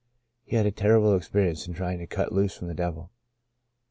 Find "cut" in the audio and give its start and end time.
2.07-2.31